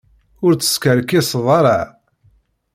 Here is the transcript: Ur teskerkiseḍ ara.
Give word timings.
Ur 0.45 0.53
teskerkiseḍ 0.55 1.45
ara. 1.59 1.79